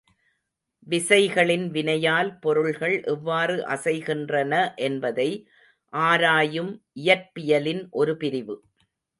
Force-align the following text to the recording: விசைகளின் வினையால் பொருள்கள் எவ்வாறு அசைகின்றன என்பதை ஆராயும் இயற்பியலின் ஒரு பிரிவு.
விசைகளின் 0.87 1.65
வினையால் 1.69 2.39
பொருள்கள் 2.39 2.95
எவ்வாறு 3.03 3.57
அசைகின்றன 3.67 4.53
என்பதை 4.81 5.29
ஆராயும் 5.93 6.73
இயற்பியலின் 6.95 7.83
ஒரு 7.91 8.17
பிரிவு. 8.17 8.57